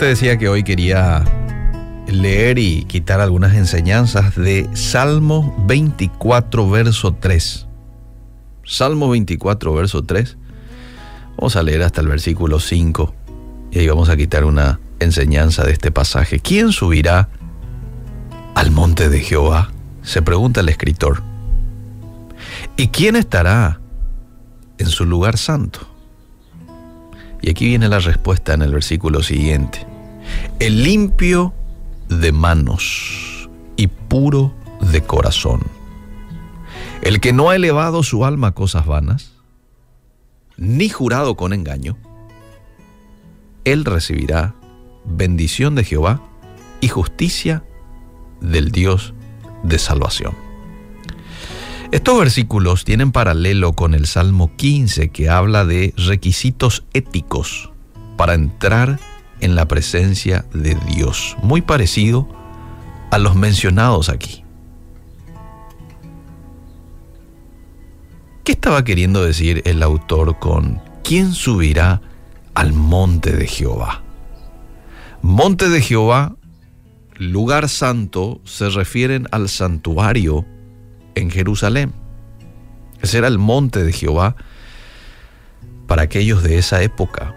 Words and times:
te 0.00 0.06
decía 0.06 0.38
que 0.38 0.48
hoy 0.48 0.62
quería 0.62 1.22
leer 2.06 2.58
y 2.58 2.84
quitar 2.84 3.20
algunas 3.20 3.54
enseñanzas 3.54 4.34
de 4.34 4.66
Salmo 4.72 5.54
24, 5.66 6.70
verso 6.70 7.12
3. 7.12 7.66
Salmo 8.64 9.10
24, 9.10 9.74
verso 9.74 10.02
3. 10.02 10.38
Vamos 11.36 11.54
a 11.54 11.62
leer 11.62 11.82
hasta 11.82 12.00
el 12.00 12.08
versículo 12.08 12.60
5 12.60 13.14
y 13.72 13.80
ahí 13.80 13.88
vamos 13.88 14.08
a 14.08 14.16
quitar 14.16 14.46
una 14.46 14.80
enseñanza 15.00 15.64
de 15.64 15.72
este 15.72 15.90
pasaje. 15.90 16.40
¿Quién 16.40 16.72
subirá 16.72 17.28
al 18.54 18.70
monte 18.70 19.10
de 19.10 19.20
Jehová? 19.20 19.70
Se 20.00 20.22
pregunta 20.22 20.60
el 20.60 20.70
escritor. 20.70 21.22
¿Y 22.78 22.88
quién 22.88 23.16
estará 23.16 23.82
en 24.78 24.86
su 24.86 25.04
lugar 25.04 25.36
santo? 25.36 25.80
Y 27.42 27.50
aquí 27.50 27.66
viene 27.66 27.90
la 27.90 27.98
respuesta 27.98 28.54
en 28.54 28.62
el 28.62 28.72
versículo 28.72 29.22
siguiente. 29.22 29.89
El 30.58 30.84
limpio 30.84 31.54
de 32.08 32.32
manos 32.32 33.48
y 33.76 33.86
puro 33.86 34.54
de 34.80 35.02
corazón. 35.02 35.62
El 37.02 37.20
que 37.20 37.32
no 37.32 37.50
ha 37.50 37.56
elevado 37.56 38.02
su 38.02 38.24
alma 38.24 38.48
a 38.48 38.52
cosas 38.52 38.86
vanas, 38.86 39.32
ni 40.56 40.88
jurado 40.88 41.36
con 41.36 41.52
engaño, 41.52 41.96
él 43.64 43.84
recibirá 43.84 44.54
bendición 45.04 45.74
de 45.74 45.84
Jehová 45.84 46.22
y 46.80 46.88
justicia 46.88 47.64
del 48.40 48.70
Dios 48.70 49.14
de 49.62 49.78
salvación. 49.78 50.34
Estos 51.92 52.18
versículos 52.18 52.84
tienen 52.84 53.10
paralelo 53.10 53.72
con 53.72 53.94
el 53.94 54.06
Salmo 54.06 54.54
15 54.56 55.10
que 55.10 55.28
habla 55.28 55.64
de 55.64 55.92
requisitos 55.96 56.84
éticos 56.92 57.70
para 58.16 58.34
entrar 58.34 59.00
en 59.40 59.54
la 59.54 59.66
presencia 59.66 60.44
de 60.52 60.76
Dios, 60.86 61.36
muy 61.42 61.62
parecido 61.62 62.28
a 63.10 63.18
los 63.18 63.34
mencionados 63.34 64.08
aquí. 64.08 64.44
¿Qué 68.44 68.52
estaba 68.52 68.84
queriendo 68.84 69.24
decir 69.24 69.62
el 69.64 69.82
autor 69.82 70.38
con 70.38 70.80
¿quién 71.04 71.32
subirá 71.32 72.00
al 72.54 72.72
monte 72.72 73.32
de 73.32 73.46
Jehová? 73.46 74.02
Monte 75.22 75.68
de 75.68 75.82
Jehová, 75.82 76.34
lugar 77.16 77.68
santo, 77.68 78.40
se 78.44 78.70
refieren 78.70 79.28
al 79.30 79.48
santuario 79.48 80.46
en 81.14 81.30
Jerusalén. 81.30 81.92
Ese 83.02 83.18
era 83.18 83.28
el 83.28 83.38
monte 83.38 83.84
de 83.84 83.92
Jehová 83.92 84.36
para 85.86 86.02
aquellos 86.02 86.42
de 86.42 86.58
esa 86.58 86.82
época. 86.82 87.34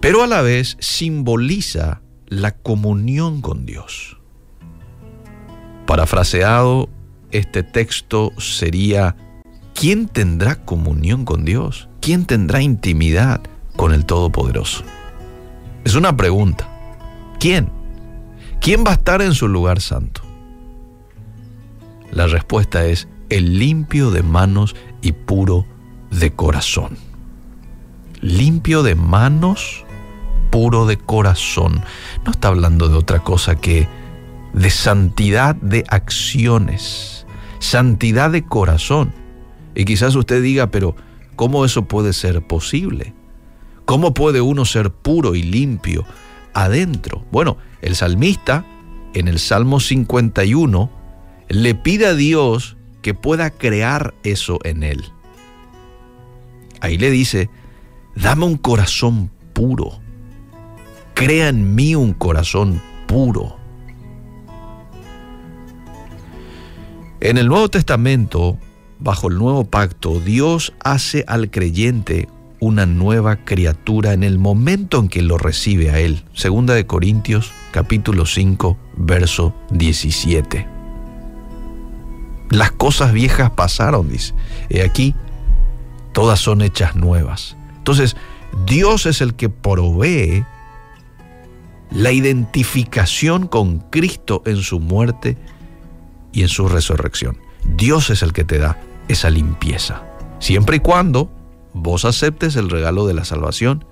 Pero 0.00 0.22
a 0.22 0.26
la 0.26 0.42
vez 0.42 0.76
simboliza 0.80 2.00
la 2.26 2.52
comunión 2.52 3.42
con 3.42 3.66
Dios. 3.66 4.18
Parafraseado, 5.86 6.88
este 7.32 7.62
texto 7.62 8.32
sería, 8.38 9.16
¿quién 9.74 10.08
tendrá 10.08 10.64
comunión 10.64 11.24
con 11.24 11.44
Dios? 11.44 11.88
¿Quién 12.00 12.24
tendrá 12.24 12.62
intimidad 12.62 13.42
con 13.76 13.92
el 13.92 14.06
Todopoderoso? 14.06 14.84
Es 15.84 15.94
una 15.94 16.16
pregunta. 16.16 16.68
¿Quién? 17.38 17.70
¿Quién 18.60 18.84
va 18.84 18.90
a 18.90 18.94
estar 18.94 19.20
en 19.22 19.34
su 19.34 19.48
lugar 19.48 19.80
santo? 19.80 20.22
La 22.10 22.26
respuesta 22.26 22.86
es 22.86 23.08
el 23.28 23.58
limpio 23.58 24.10
de 24.10 24.22
manos 24.22 24.76
y 25.02 25.12
puro 25.12 25.66
de 26.10 26.32
corazón. 26.32 26.98
Limpio 28.20 28.82
de 28.82 28.94
manos, 28.94 29.84
puro 30.50 30.86
de 30.86 30.96
corazón. 30.96 31.82
No 32.24 32.32
está 32.32 32.48
hablando 32.48 32.88
de 32.88 32.96
otra 32.96 33.20
cosa 33.20 33.54
que 33.54 33.88
de 34.52 34.70
santidad 34.70 35.54
de 35.56 35.84
acciones, 35.88 37.26
santidad 37.58 38.30
de 38.30 38.44
corazón. 38.44 39.12
Y 39.74 39.84
quizás 39.84 40.14
usted 40.16 40.42
diga, 40.42 40.70
pero 40.70 40.96
¿cómo 41.36 41.64
eso 41.64 41.84
puede 41.84 42.12
ser 42.12 42.42
posible? 42.42 43.14
¿Cómo 43.84 44.14
puede 44.14 44.40
uno 44.40 44.64
ser 44.64 44.90
puro 44.90 45.34
y 45.34 45.42
limpio 45.42 46.04
adentro? 46.52 47.24
Bueno, 47.30 47.56
el 47.82 47.96
salmista 47.96 48.64
en 49.14 49.28
el 49.28 49.38
Salmo 49.38 49.80
51 49.80 50.90
le 51.48 51.74
pide 51.74 52.06
a 52.06 52.14
Dios 52.14 52.76
que 53.02 53.14
pueda 53.14 53.50
crear 53.50 54.14
eso 54.22 54.58
en 54.64 54.82
él. 54.82 55.04
Ahí 56.80 56.98
le 56.98 57.10
dice, 57.10 57.50
dame 58.14 58.44
un 58.44 58.56
corazón 58.56 59.30
puro, 59.52 60.00
crea 61.20 61.48
en 61.48 61.74
mí 61.74 61.94
un 61.94 62.14
corazón 62.14 62.80
puro. 63.06 63.58
En 67.20 67.36
el 67.36 67.46
Nuevo 67.46 67.68
Testamento, 67.68 68.56
bajo 68.98 69.28
el 69.28 69.36
nuevo 69.36 69.66
pacto, 69.66 70.18
Dios 70.18 70.72
hace 70.82 71.26
al 71.28 71.50
creyente 71.50 72.26
una 72.58 72.86
nueva 72.86 73.36
criatura 73.36 74.14
en 74.14 74.24
el 74.24 74.38
momento 74.38 74.98
en 74.98 75.08
que 75.08 75.20
lo 75.20 75.36
recibe 75.36 75.90
a 75.90 75.98
él. 75.98 76.24
Segunda 76.32 76.72
de 76.72 76.86
Corintios, 76.86 77.52
capítulo 77.70 78.24
5, 78.24 78.78
verso 78.96 79.54
17. 79.72 80.66
Las 82.48 82.72
cosas 82.72 83.12
viejas 83.12 83.50
pasaron, 83.50 84.08
dice. 84.08 84.32
Y 84.70 84.80
aquí, 84.80 85.14
todas 86.12 86.40
son 86.40 86.62
hechas 86.62 86.96
nuevas. 86.96 87.58
Entonces, 87.76 88.16
Dios 88.64 89.04
es 89.04 89.20
el 89.20 89.34
que 89.34 89.50
provee 89.50 90.46
la 91.90 92.12
identificación 92.12 93.46
con 93.46 93.78
Cristo 93.78 94.42
en 94.46 94.58
su 94.58 94.80
muerte 94.80 95.36
y 96.32 96.42
en 96.42 96.48
su 96.48 96.68
resurrección. 96.68 97.38
Dios 97.64 98.10
es 98.10 98.22
el 98.22 98.32
que 98.32 98.44
te 98.44 98.58
da 98.58 98.78
esa 99.08 99.30
limpieza. 99.30 100.02
Siempre 100.38 100.76
y 100.76 100.80
cuando 100.80 101.30
vos 101.72 102.04
aceptes 102.04 102.56
el 102.56 102.70
regalo 102.70 103.06
de 103.06 103.14
la 103.14 103.24
salvación 103.24 103.84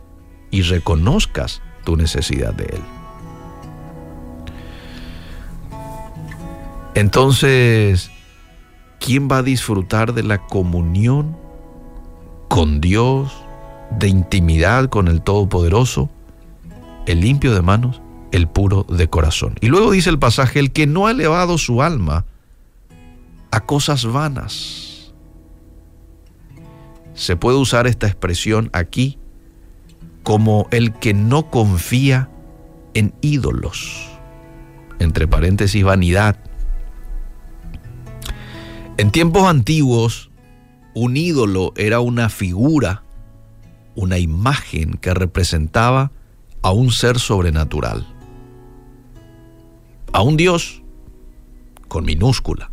y 0.50 0.62
reconozcas 0.62 1.60
tu 1.84 1.96
necesidad 1.96 2.54
de 2.54 2.64
Él. 2.64 2.82
Entonces, 6.94 8.10
¿quién 8.98 9.28
va 9.30 9.38
a 9.38 9.42
disfrutar 9.42 10.14
de 10.14 10.22
la 10.22 10.38
comunión 10.46 11.36
con 12.48 12.80
Dios, 12.80 13.32
de 13.90 14.08
intimidad 14.08 14.88
con 14.88 15.06
el 15.06 15.22
Todopoderoso? 15.22 16.10
El 17.08 17.22
limpio 17.22 17.54
de 17.54 17.62
manos, 17.62 18.00
el 18.30 18.46
puro 18.46 18.84
de 18.88 19.08
corazón. 19.08 19.54
Y 19.60 19.66
luego 19.66 19.90
dice 19.90 20.10
el 20.10 20.18
pasaje, 20.18 20.60
el 20.60 20.72
que 20.72 20.86
no 20.86 21.06
ha 21.06 21.10
elevado 21.10 21.58
su 21.58 21.82
alma 21.82 22.26
a 23.50 23.60
cosas 23.60 24.04
vanas. 24.04 25.14
Se 27.14 27.34
puede 27.34 27.56
usar 27.58 27.86
esta 27.86 28.06
expresión 28.06 28.70
aquí 28.72 29.18
como 30.22 30.68
el 30.70 30.92
que 30.92 31.14
no 31.14 31.50
confía 31.50 32.28
en 32.94 33.14
ídolos, 33.22 34.08
entre 35.00 35.26
paréntesis 35.26 35.82
vanidad, 35.82 36.38
en 38.98 39.12
tiempos 39.12 39.48
antiguos, 39.48 40.28
un 40.92 41.16
ídolo 41.16 41.72
era 41.76 42.00
una 42.00 42.28
figura, 42.28 43.04
una 43.94 44.18
imagen 44.18 44.94
que 44.94 45.14
representaba 45.14 46.10
a 46.62 46.70
un 46.70 46.90
ser 46.90 47.18
sobrenatural, 47.18 48.06
a 50.12 50.22
un 50.22 50.36
Dios 50.36 50.82
con 51.88 52.04
minúscula. 52.04 52.70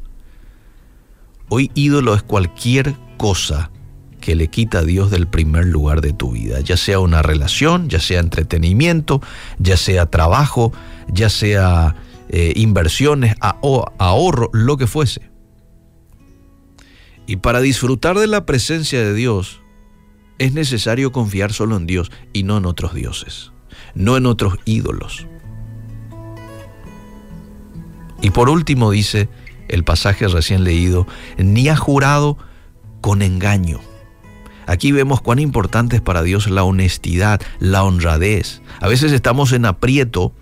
Hoy 1.50 1.72
ídolo 1.76 2.16
es 2.16 2.24
cualquier 2.24 2.96
cosa 3.18 3.72
que 4.20 4.36
le 4.36 4.48
quita 4.48 4.80
a 4.80 4.84
Dios 4.84 5.12
del 5.12 5.28
primer 5.28 5.68
lugar 5.68 6.02
de 6.02 6.12
tu 6.12 6.32
vida, 6.32 6.60
ya 6.60 6.78
sea 6.78 7.00
una 7.00 7.22
relación, 7.22 7.90
ya 7.90 8.00
sea 8.00 8.20
entretenimiento, 8.20 9.22
ya 9.60 9.78
sea 9.78 10.08
trabajo, 10.08 10.74
ya 11.08 11.30
sea 11.30 11.96
eh, 12.30 12.54
inversiones, 12.56 13.36
ahorro, 13.40 14.50
lo 14.52 14.78
que 14.78 14.88
fuese. 14.88 15.30
Y 17.28 17.38
para 17.38 17.62
disfrutar 17.62 18.18
de 18.18 18.26
la 18.26 18.48
presencia 18.48 19.00
de 19.00 19.14
Dios, 19.14 19.62
es 20.40 20.54
necesario 20.54 21.12
confiar 21.12 21.54
solo 21.54 21.78
en 21.78 21.86
Dios 21.86 22.12
y 22.34 22.44
no 22.44 22.58
en 22.58 22.66
otros 22.66 22.94
dioses, 22.94 23.52
no 23.94 24.18
en 24.18 24.26
otros 24.26 24.58
ídolos. 24.66 25.28
Y 28.22 28.32
por 28.32 28.50
último 28.50 28.92
dice 28.92 29.30
el 29.68 29.84
pasaje 29.84 30.28
recién 30.28 30.64
leído, 30.64 31.08
ni 31.38 31.70
ha 31.70 31.76
jurado 31.76 32.38
con 33.02 33.22
engaño. 33.22 33.80
Aquí 34.68 34.92
vemos 34.92 35.22
cuán 35.22 35.40
importante 35.40 35.98
es 35.98 36.02
para 36.02 36.24
Dios 36.24 36.50
la 36.50 36.64
honestidad, 36.64 37.42
la 37.60 37.84
honradez. 37.84 38.62
A 38.80 38.88
veces 38.88 39.12
estamos 39.12 39.52
en 39.52 39.66
aprieto 39.66 40.34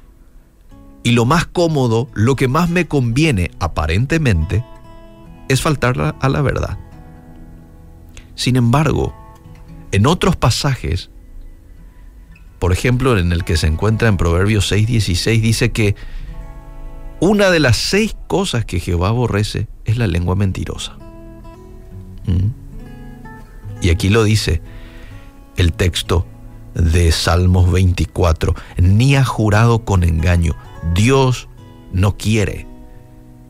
y 1.03 1.11
lo 1.11 1.25
más 1.25 1.45
cómodo, 1.45 2.07
lo 2.13 2.35
que 2.35 2.47
más 2.47 2.69
me 2.69 2.87
conviene 2.87 3.51
aparentemente, 3.59 4.63
es 5.49 5.61
faltar 5.61 6.15
a 6.19 6.29
la 6.29 6.41
verdad. 6.41 6.77
Sin 8.35 8.55
embargo, 8.55 9.13
en 9.91 10.07
otros 10.07 10.35
pasajes 10.37 11.11
por 12.63 12.71
ejemplo, 12.71 13.17
en 13.17 13.33
el 13.33 13.43
que 13.43 13.57
se 13.57 13.67
encuentra 13.67 14.07
en 14.07 14.15
Proverbios 14.15 14.71
6:16, 14.71 15.41
dice 15.41 15.73
que 15.73 15.97
una 17.19 17.49
de 17.49 17.59
las 17.59 17.75
seis 17.75 18.15
cosas 18.27 18.63
que 18.63 18.79
Jehová 18.79 19.09
aborrece 19.09 19.67
es 19.83 19.97
la 19.97 20.07
lengua 20.07 20.37
mentirosa. 20.37 20.93
¿Mm? 22.25 22.51
Y 23.81 23.89
aquí 23.89 24.07
lo 24.07 24.23
dice 24.23 24.61
el 25.57 25.73
texto 25.73 26.25
de 26.73 27.11
Salmos 27.11 27.69
24, 27.69 28.55
ni 28.77 29.17
ha 29.17 29.25
jurado 29.25 29.83
con 29.83 30.05
engaño. 30.05 30.55
Dios 30.95 31.49
no 31.91 32.15
quiere 32.15 32.65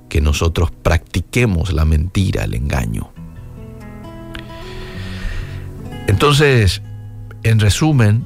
que 0.10 0.22
nosotros 0.22 0.72
practiquemos 0.72 1.72
la 1.72 1.86
mentira, 1.86 2.46
el 2.46 2.56
engaño. 2.56 3.12
Entonces, 6.08 6.82
en 7.44 7.60
resumen, 7.60 8.26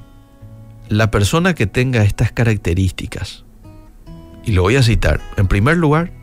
la 0.90 1.12
persona 1.12 1.54
que 1.54 1.68
tenga 1.68 2.04
estas 2.04 2.32
características, 2.32 3.44
y 4.46 4.54
lo 4.54 4.62
voy 4.62 4.78
a 4.78 4.84
citar, 4.84 5.20
en 5.36 5.48
primer 5.48 5.78
lugar, 5.78 6.14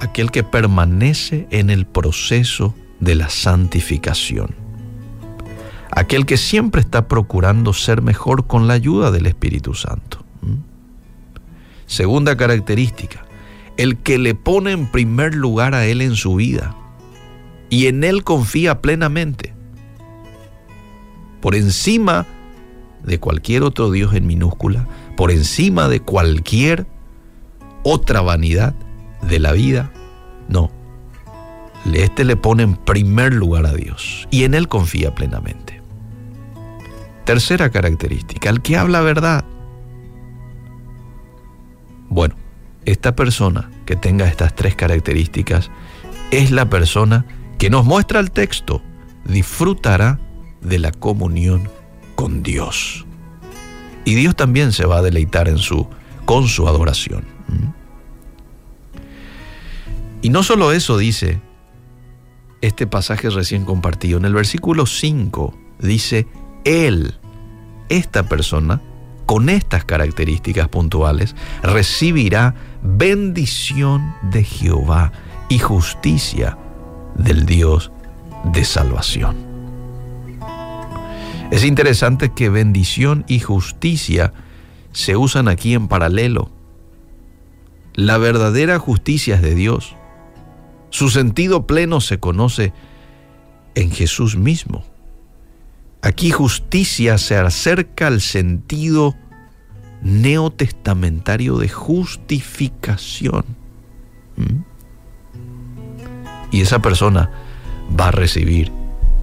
aquel 0.00 0.30
que 0.30 0.42
permanece 0.42 1.46
en 1.50 1.70
el 1.70 1.86
proceso 1.86 2.74
de 3.00 3.14
la 3.14 3.30
santificación, 3.30 4.54
aquel 5.90 6.26
que 6.26 6.36
siempre 6.36 6.82
está 6.82 7.08
procurando 7.08 7.72
ser 7.72 8.02
mejor 8.02 8.46
con 8.46 8.68
la 8.68 8.74
ayuda 8.74 9.10
del 9.10 9.26
Espíritu 9.26 9.74
Santo. 9.74 10.22
Segunda 11.86 12.36
característica, 12.36 13.24
el 13.76 13.96
que 13.98 14.18
le 14.18 14.34
pone 14.34 14.72
en 14.72 14.86
primer 14.86 15.34
lugar 15.34 15.74
a 15.74 15.86
Él 15.86 16.02
en 16.02 16.16
su 16.16 16.34
vida 16.34 16.74
y 17.70 17.86
en 17.86 18.04
Él 18.04 18.24
confía 18.24 18.82
plenamente, 18.82 19.54
por 21.40 21.54
encima 21.54 22.26
de 23.06 23.18
cualquier 23.18 23.62
otro 23.62 23.90
Dios 23.90 24.14
en 24.14 24.26
minúscula, 24.26 24.86
por 25.16 25.30
encima 25.30 25.88
de 25.88 26.00
cualquier 26.00 26.86
otra 27.82 28.20
vanidad 28.20 28.74
de 29.22 29.38
la 29.38 29.52
vida. 29.52 29.92
No. 30.48 30.70
Este 31.94 32.24
le 32.24 32.36
pone 32.36 32.64
en 32.64 32.74
primer 32.74 33.32
lugar 33.32 33.64
a 33.64 33.72
Dios 33.72 34.26
y 34.30 34.44
en 34.44 34.54
Él 34.54 34.68
confía 34.68 35.14
plenamente. 35.14 35.80
Tercera 37.24 37.70
característica, 37.70 38.50
el 38.50 38.60
que 38.60 38.76
habla 38.76 39.00
verdad. 39.00 39.44
Bueno, 42.08 42.34
esta 42.84 43.16
persona 43.16 43.70
que 43.84 43.96
tenga 43.96 44.26
estas 44.26 44.54
tres 44.54 44.74
características 44.74 45.70
es 46.30 46.50
la 46.50 46.68
persona 46.68 47.24
que 47.58 47.70
nos 47.70 47.84
muestra 47.84 48.20
el 48.20 48.30
texto, 48.30 48.82
disfrutará 49.24 50.20
de 50.60 50.78
la 50.78 50.92
comunión 50.92 51.68
con 52.16 52.42
Dios. 52.42 53.06
Y 54.04 54.16
Dios 54.16 54.34
también 54.34 54.72
se 54.72 54.86
va 54.86 54.98
a 54.98 55.02
deleitar 55.02 55.48
en 55.48 55.58
su, 55.58 55.86
con 56.24 56.48
su 56.48 56.66
adoración. 56.66 57.24
¿Mm? 57.46 57.86
Y 60.22 60.30
no 60.30 60.42
solo 60.42 60.72
eso 60.72 60.98
dice 60.98 61.40
este 62.60 62.86
pasaje 62.86 63.30
recién 63.30 63.64
compartido. 63.64 64.18
En 64.18 64.24
el 64.24 64.34
versículo 64.34 64.86
5 64.86 65.54
dice, 65.78 66.26
Él, 66.64 67.14
esta 67.88 68.24
persona, 68.24 68.82
con 69.24 69.48
estas 69.48 69.84
características 69.84 70.68
puntuales, 70.68 71.36
recibirá 71.62 72.54
bendición 72.82 74.14
de 74.22 74.42
Jehová 74.42 75.12
y 75.48 75.58
justicia 75.58 76.58
del 77.14 77.46
Dios 77.46 77.92
de 78.52 78.64
salvación. 78.64 79.45
Es 81.50 81.64
interesante 81.64 82.32
que 82.32 82.50
bendición 82.50 83.24
y 83.28 83.38
justicia 83.38 84.32
se 84.92 85.16
usan 85.16 85.48
aquí 85.48 85.74
en 85.74 85.86
paralelo. 85.86 86.50
La 87.94 88.18
verdadera 88.18 88.78
justicia 88.78 89.36
es 89.36 89.42
de 89.42 89.54
Dios. 89.54 89.94
Su 90.90 91.08
sentido 91.08 91.66
pleno 91.66 92.00
se 92.00 92.18
conoce 92.18 92.72
en 93.74 93.92
Jesús 93.92 94.36
mismo. 94.36 94.84
Aquí 96.02 96.30
justicia 96.30 97.16
se 97.16 97.36
acerca 97.36 98.08
al 98.08 98.20
sentido 98.20 99.14
neotestamentario 100.02 101.58
de 101.58 101.68
justificación. 101.68 103.44
¿Mm? 104.36 104.62
Y 106.50 106.60
esa 106.60 106.80
persona 106.80 107.30
va 107.98 108.08
a 108.08 108.12
recibir 108.12 108.72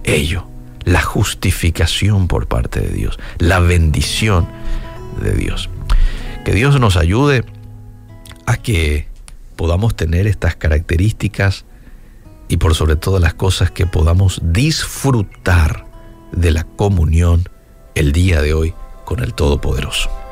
ello 0.04 0.53
la 0.84 1.02
justificación 1.02 2.28
por 2.28 2.46
parte 2.46 2.80
de 2.80 2.90
Dios, 2.90 3.18
la 3.38 3.60
bendición 3.60 4.48
de 5.20 5.32
Dios. 5.32 5.70
Que 6.44 6.52
Dios 6.52 6.78
nos 6.78 6.96
ayude 6.96 7.44
a 8.46 8.56
que 8.56 9.08
podamos 9.56 9.96
tener 9.96 10.26
estas 10.26 10.56
características 10.56 11.64
y 12.48 12.58
por 12.58 12.74
sobre 12.74 12.96
todas 12.96 13.22
las 13.22 13.34
cosas 13.34 13.70
que 13.70 13.86
podamos 13.86 14.40
disfrutar 14.44 15.86
de 16.32 16.50
la 16.50 16.64
comunión 16.64 17.48
el 17.94 18.12
día 18.12 18.42
de 18.42 18.54
hoy 18.54 18.74
con 19.04 19.20
el 19.20 19.34
Todopoderoso. 19.34 20.23